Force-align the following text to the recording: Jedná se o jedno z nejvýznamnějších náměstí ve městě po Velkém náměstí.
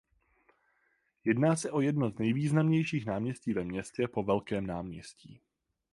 Jedná 1.25 1.55
se 1.55 1.71
o 1.71 1.81
jedno 1.81 2.09
z 2.09 2.17
nejvýznamnějších 2.19 3.05
náměstí 3.05 3.53
ve 3.53 3.63
městě 3.63 4.07
po 4.07 4.23
Velkém 4.23 4.67
náměstí. 4.67 5.41